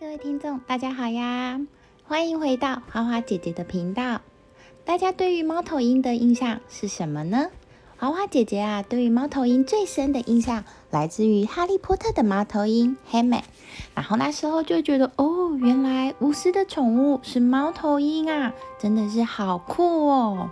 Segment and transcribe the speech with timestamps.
[0.00, 1.60] 各位听众，大家好呀！
[2.04, 4.20] 欢迎回到花花姐姐的频道。
[4.84, 7.48] 大家对于猫头鹰的印象是什么呢？
[7.96, 13.42] 花花姐姐啊，对于猫头鹰最深的印象来自于《哈利波特》的猫头鹰黑美。
[13.96, 20.50] 然后那时候就觉得，哦，原来巫师的宠物是猫头鹰啊，真的是好酷哦！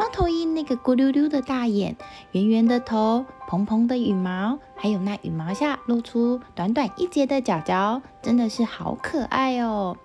[0.00, 1.94] 猫头鹰那个咕溜溜的大眼，
[2.32, 9.98] 圆圆的头，蓬蓬的羽毛，还有那羽毛下露出短短一截的角角，真的是好可爱哦！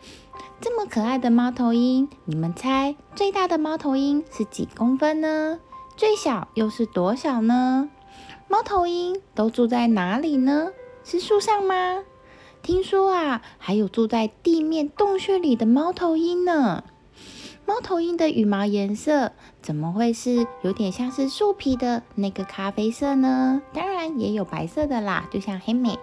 [0.60, 5.62] 这么可爱的猫头鹰，你们猜最大的猫头鹰是几公分呢？
[5.96, 7.90] 最小又是多小呢？
[8.50, 10.72] 猫头鹰都住在哪里呢？
[11.06, 12.04] 是树上吗？
[12.62, 16.84] 听说啊，还有住在地面洞穴里的猫头鹰呢。
[17.68, 23.62] 猫头鹰的羽毛颜色怎么会是有点像是树皮的那个咖啡色呢？
[23.74, 25.98] 当然也有白色的啦，就像黑美。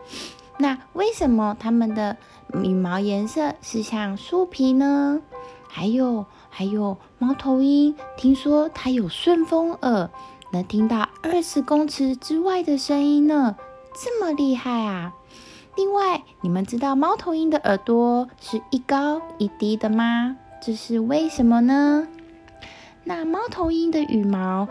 [0.59, 2.17] 那为什么它们的
[2.55, 5.23] 羽毛颜色是像树皮呢？
[5.69, 10.11] 还有还有，猫头鹰听说它有顺风耳，
[10.53, 13.56] 能听到二十公尺之外的声音呢，
[13.94, 15.15] 这么厉害啊！
[15.77, 20.37] 另外，你们知道猫头鹰的耳朵是一高一低的吗？
[20.65, 22.07] 这是为什么呢？
[23.03, 24.69] 那猫头鹰的羽毛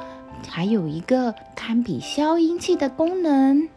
[0.48, 3.68] 还有一个堪比消音器的功能。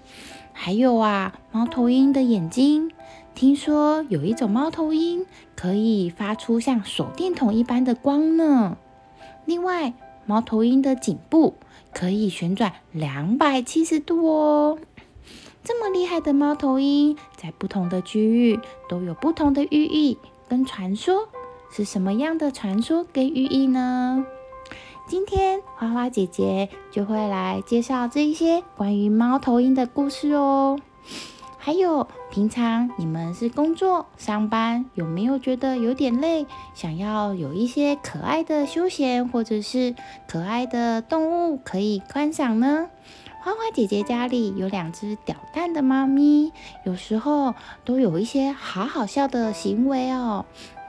[0.53, 2.93] 还有啊，猫头鹰的眼睛，
[3.35, 5.27] 听说有一种猫头鹰
[5.57, 8.77] 可以发出像手电筒一般的光呢。
[9.45, 9.93] 另外，
[10.25, 11.55] 猫头鹰的颈部
[11.93, 14.79] 可以旋转两百七十度哦。
[15.65, 20.17] 这么厉害的猫头鹰，在不同的区域都有不同的寓意
[20.49, 21.29] 跟传说。
[21.77, 24.25] 是什么样的传说跟寓意呢？
[25.09, 30.79] 今天花花姐姐就会来介绍这一些关于猫头鹰的故事哦。
[31.59, 39.97] 还有，平常你们是工作上班，有没有觉得有点累，想要有一些可爱的休闲或者是
[40.29, 42.89] 可爱的动物可以观赏呢？
[43.43, 46.53] 花花姐姐家里有两只屌蛋的猫咪，
[46.85, 47.53] 有时候
[47.85, 50.47] 都有一些好好笑的行为哦。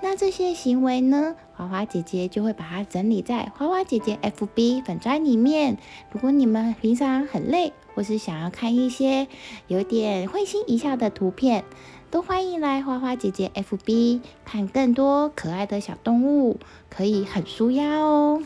[0.08, 5.80] 那这些行为呢，花花姐姐就会把它整理在花花姐姐 FB 粉砖里面。
[6.12, 9.28] 如果你们平常很累，或是想要看一些
[9.68, 11.66] 有点会心一笑的图片，
[12.12, 18.44] 都欢迎来花花姐姐 FB 看更多可爱的小动物，可以很舒压哦。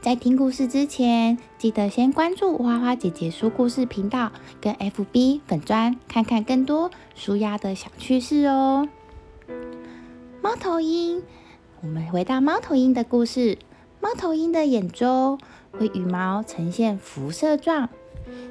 [0.00, 8.88] 在听故事之前，记得先关注花花姐姐说故事频道跟 FB 粉砖，看看更多舒压的小趣事哦。
[10.50, 11.22] 猫头鹰，
[11.80, 13.56] 我们回到猫头鹰的故事。
[14.00, 15.38] 猫头鹰的眼周
[15.70, 17.88] 会羽毛呈现辐射状，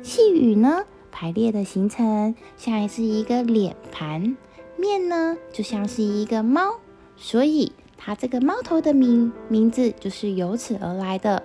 [0.01, 4.37] 细羽呢排列的形成像是一个脸盘，
[4.77, 6.75] 面呢就像是一个猫，
[7.17, 11.43] 所以它这个猫头的名名字就是由此而来的。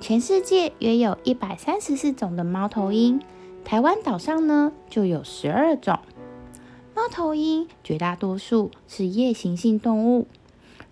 [0.00, 3.22] 全世界约有一百三十四种的猫头鹰，
[3.64, 6.00] 台湾岛上呢就有十二种。
[6.94, 10.26] 猫头鹰绝大多数是夜行性动物，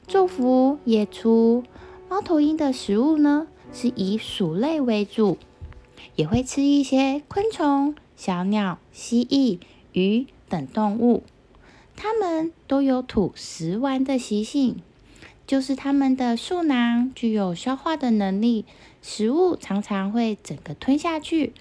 [0.08, 1.62] 昼伏夜出。
[2.08, 5.36] 猫头鹰的食物呢是以鼠类为主，
[6.16, 9.58] 也会吃一些昆虫、小鸟、蜥蜴、
[9.92, 11.22] 鱼等动物。
[11.96, 14.80] 它们都有吐食丸的习性，
[15.46, 18.64] 就是它们的嗉囊具有消化的能力，
[19.02, 21.52] 食物常常会整个吞下去，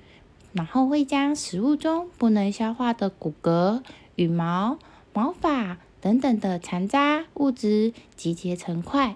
[0.54, 3.82] 然后会将食物中不能消化的骨骼。
[4.20, 4.78] 羽毛、
[5.14, 9.16] 毛发等等的残渣物质集结成块，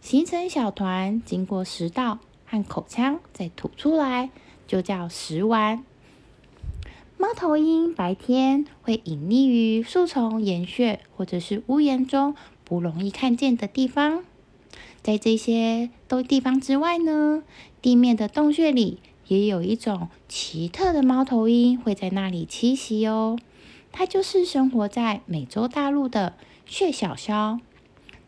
[0.00, 4.30] 形成小团，经过食道和口腔再吐出来，
[4.66, 5.84] 就叫食丸。
[7.16, 12.34] 猫头鹰白天会隐匿于树丛、岩穴或者是屋檐中
[12.64, 14.24] 不容易看见的地方。
[15.00, 17.44] 在这些都地方之外呢，
[17.80, 23.38] 地面的洞穴里也有一种奇特的猫头鹰会在那里栖息哦。
[23.92, 26.34] 它就是生活在美洲大陆的
[26.64, 27.60] 血小枭。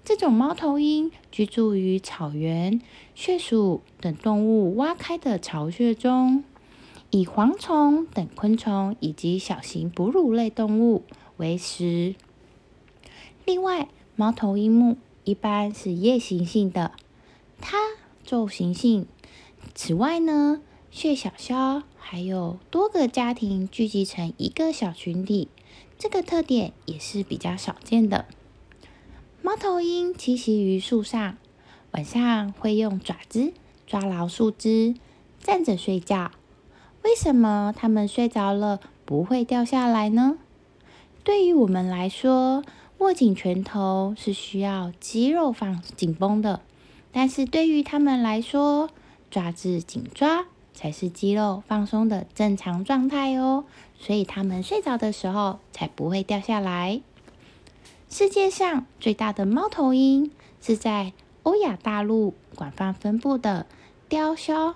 [0.05, 2.81] 这种猫头鹰居住于草原、
[3.15, 6.43] 穴鼠等动物挖开的巢穴中，
[7.11, 11.05] 以蝗虫等昆虫以及小型哺乳类动物
[11.37, 12.17] 为食。
[13.45, 16.93] 另外，猫头鹰目一般是夜行性的，
[17.61, 17.79] 它
[18.27, 19.07] 昼行性。
[19.75, 20.61] 此外呢？
[20.91, 25.49] 血小枭还有多个家庭聚集成一个小群体，
[25.99, 28.27] 这个特点也是比较少见的。
[29.41, 31.39] 猫头鹰栖息于树上，
[31.93, 33.55] 晚上会用爪子
[33.87, 34.95] 抓牢树枝，
[35.41, 36.33] 站着睡觉。
[37.03, 40.39] 为什么它们睡着了不会掉下来呢？
[41.25, 42.63] 对于我们来说，
[42.99, 46.61] 握紧拳头是需要肌肉放紧绷的，
[47.11, 48.91] 但是对于它们来说，
[49.31, 53.65] 爪子紧抓才是肌肉放松的正常状态哦。
[53.99, 57.01] 所以他们睡着的时候才不会掉下来。
[58.09, 60.31] 世界上最大的猫头鹰
[60.61, 61.13] 是在
[61.45, 63.67] 欧亚大陆广泛分布的
[64.09, 64.75] 雕鸮，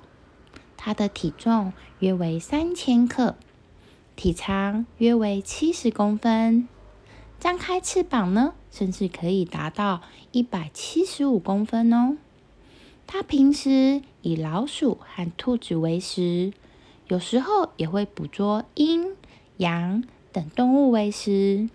[0.76, 3.36] 它的体重约为三千克，
[4.16, 6.68] 体长约为七十公分。
[7.38, 10.00] 张开翅膀呢，甚至可以达到
[10.32, 12.16] 一百七十五公分哦。
[13.06, 16.52] 它平时以老鼠和兔子为食，
[17.08, 19.14] 有时候也会捕捉鹰、
[19.58, 21.70] 羊等动物为食。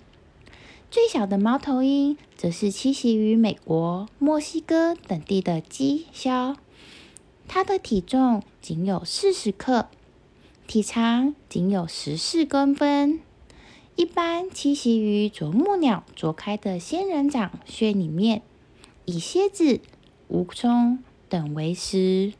[0.91, 6.57] 最小的猫头鹰则是栖息于美国、墨西哥等地的鸡枭，
[7.47, 9.87] 它的体重仅有四十克，
[10.67, 13.21] 体长仅有十四公分。
[13.95, 18.41] 一般栖息于啄木鸟啄开的仙人掌穴里面，
[19.05, 19.79] 以蝎子、
[20.29, 20.97] 蜈蚣
[21.31, 22.33] 等为食。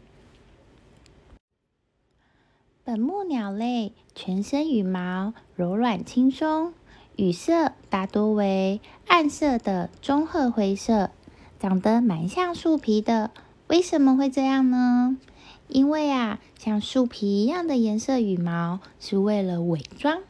[2.84, 6.74] 本木鸟类全身羽毛柔软轻松，
[7.16, 11.10] 羽色大多为暗色的棕褐灰色，
[11.58, 13.32] 长得蛮像树皮的。
[13.68, 15.18] 为什么会这样呢？
[15.70, 20.22] 因为啊，像树皮一样的颜色羽毛是为了伪装。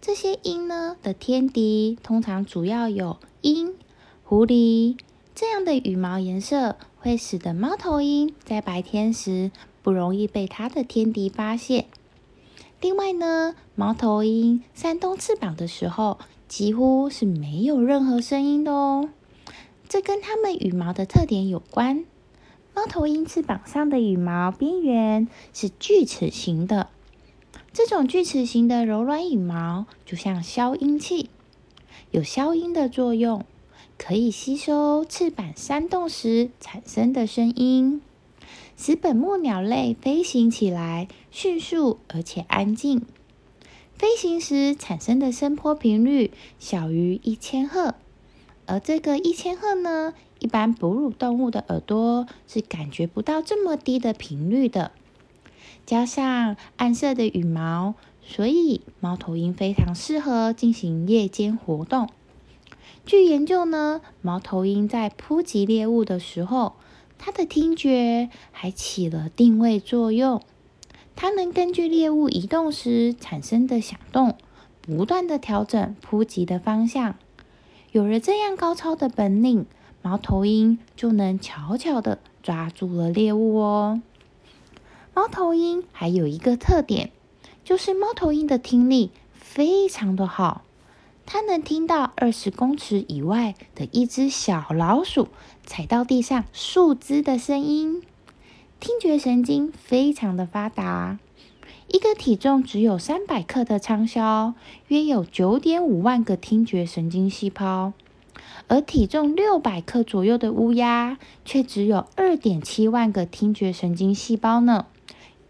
[0.00, 3.74] 这些鹰呢的天敌通常主要有鹰、
[4.22, 4.96] 狐狸，
[5.34, 9.50] 这样的羽毛颜色会使得猫头鹰在白天时
[9.82, 11.86] 不容易被它的天敌发现。
[12.80, 16.18] 另外呢，猫头鹰扇动翅膀的时候
[16.48, 19.08] 几乎是没有任何声音的哦，
[19.88, 22.04] 这跟它们羽毛的特点有关。
[22.74, 26.88] 猫头鹰翅膀上的羽毛边缘是锯齿形的。
[27.72, 31.30] 这种锯齿形的柔软羽毛就像消音器，
[32.10, 33.44] 有消音的作用，
[34.04, 38.02] 可以吸收翅膀扇动时产生的声音，
[38.76, 43.06] 使本木鸟类飞行起来迅速而且安静。
[43.94, 47.94] 飞行时产生的声波频率小于一千赫，
[48.66, 54.90] 而这个一千赫呢，一般哺乳动物的耳朵是感觉不到这么低的频率的。
[55.86, 57.94] 加上暗色的羽毛，
[58.26, 62.08] 所以猫头鹰非常适合进行夜间活动。
[63.04, 66.74] 据研究呢，猫头鹰在扑击猎物的时候，
[67.18, 70.40] 它的听觉还起了定位作用。
[71.14, 74.36] 它能根据猎物移动时产生的响动，
[74.80, 77.16] 不断的调整扑击的方向。
[77.90, 79.66] 有了这样高超的本领，
[80.00, 84.00] 猫头鹰就能巧巧的抓住了猎物哦。
[85.12, 87.10] 猫头鹰还有一个特点，
[87.62, 90.62] 就是猫头鹰的听力非常的好，
[91.24, 95.28] 它能听到二十公尺以外的一只小老鼠
[95.64, 98.02] 踩到地上树枝的声音，
[98.80, 101.18] 听觉神经非常的发达。
[101.88, 104.54] 一个体重只有三百克的仓鸮，
[104.88, 107.92] 约有九点五万个听觉神经细胞，
[108.68, 114.86] 而体重六百克左右的乌鸦，却只有二点七万个听觉神经细胞呢。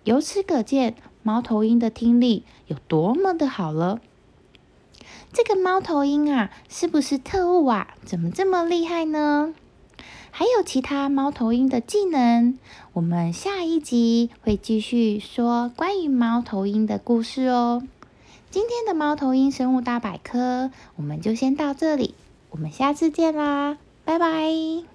[0.04, 4.00] 由此可见，猫头鹰的听力有多么的好了。
[5.32, 7.94] 这个猫头鹰啊，是不是特务啊？
[8.04, 9.54] 怎么这么厉害呢？
[10.30, 12.58] 还有其他猫头鹰的技能，
[12.92, 17.82] 我们下一集会继续说关于猫头鹰的故事哦。
[18.50, 22.14] 今天的猫头鹰生物大百科，我们就先到这里，
[22.50, 24.91] 我们下次见啦，拜拜。